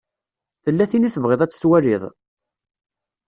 Tella 0.63 0.85
tin 0.91 1.07
i 1.07 1.09
tebɣiḍ 1.13 1.41
ad 1.41 1.51
twaliḍ? 1.53 2.03